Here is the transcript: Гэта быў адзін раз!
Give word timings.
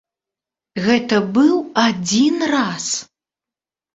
Гэта 0.85 1.19
быў 1.35 1.51
адзін 1.83 2.35
раз! 2.53 2.85